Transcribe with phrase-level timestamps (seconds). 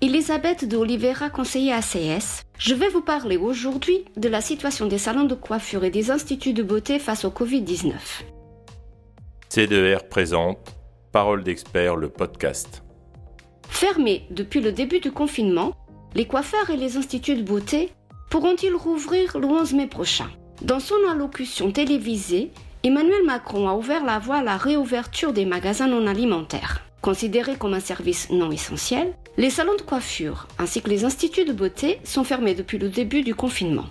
[0.00, 2.44] Elisabeth de Oliveira, conseiller ACS.
[2.56, 6.52] Je vais vous parler aujourd'hui de la situation des salons de coiffure et des instituts
[6.52, 7.94] de beauté face au Covid-19.
[9.50, 10.76] C2R présente
[11.10, 12.84] Parole d'expert, le podcast.
[13.68, 15.72] Fermés depuis le début du confinement,
[16.14, 17.90] les coiffeurs et les instituts de beauté
[18.30, 20.30] pourront-ils rouvrir le 11 mai prochain?
[20.62, 22.52] Dans son allocution télévisée,
[22.84, 26.87] Emmanuel Macron a ouvert la voie à la réouverture des magasins non alimentaires.
[27.00, 31.52] Considérés comme un service non essentiel, les salons de coiffure ainsi que les instituts de
[31.52, 33.86] beauté sont fermés depuis le début du confinement.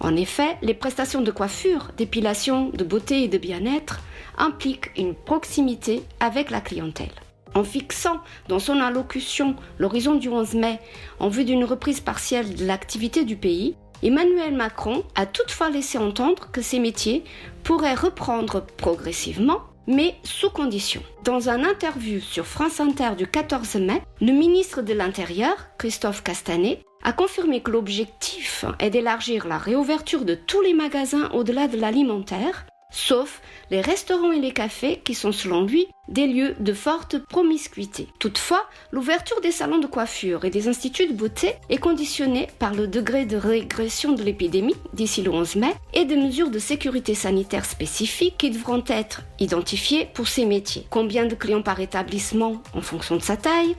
[0.00, 4.00] En effet, les prestations de coiffure, d'épilation, de beauté et de bien-être
[4.38, 7.12] impliquent une proximité avec la clientèle.
[7.54, 10.78] En fixant dans son allocution l'horizon du 11 mai
[11.20, 16.50] en vue d'une reprise partielle de l'activité du pays, Emmanuel Macron a toutefois laissé entendre
[16.52, 17.24] que ces métiers
[17.62, 21.02] pourraient reprendre progressivement, mais sous condition.
[21.24, 26.80] Dans un interview sur France Inter du 14 mai, le ministre de l'Intérieur, Christophe Castanet,
[27.02, 32.66] a confirmé que l'objectif est d'élargir la réouverture de tous les magasins au-delà de l'alimentaire
[32.94, 38.08] sauf les restaurants et les cafés qui sont selon lui des lieux de forte promiscuité.
[38.18, 42.86] Toutefois, l'ouverture des salons de coiffure et des instituts de beauté est conditionnée par le
[42.86, 47.64] degré de régression de l'épidémie d'ici le 11 mai et des mesures de sécurité sanitaire
[47.64, 50.86] spécifiques qui devront être identifiées pour ces métiers.
[50.90, 53.76] Combien de clients par établissement en fonction de sa taille?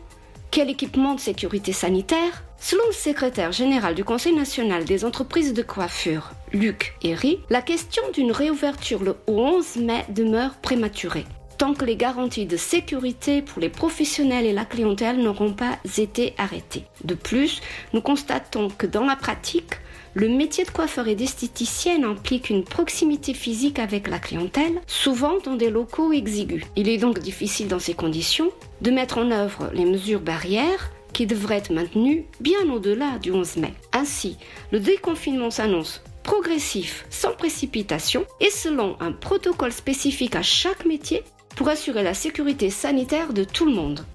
[0.52, 2.44] Quel équipement de sécurité sanitaire?
[2.58, 8.02] Selon le secrétaire général du Conseil national des entreprises de coiffure, Luc Herry, la question
[8.14, 11.26] d'une réouverture le 11 mai demeure prématurée
[11.58, 16.34] tant que les garanties de sécurité pour les professionnels et la clientèle n'auront pas été
[16.38, 16.84] arrêtées.
[17.04, 17.62] De plus,
[17.94, 19.76] nous constatons que dans la pratique,
[20.14, 25.56] le métier de coiffeur et d'esthéticienne implique une proximité physique avec la clientèle, souvent dans
[25.56, 26.64] des locaux exigus.
[26.76, 31.26] Il est donc difficile dans ces conditions de mettre en œuvre les mesures barrières qui
[31.26, 33.74] devrait être maintenu bien au-delà du 11 mai.
[33.94, 34.38] Ainsi,
[34.72, 41.24] le déconfinement s'annonce progressif, sans précipitation et selon un protocole spécifique à chaque métier
[41.56, 44.06] pour assurer la sécurité sanitaire de tout le monde.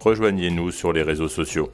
[0.00, 1.70] Rejoignez-nous sur les réseaux sociaux.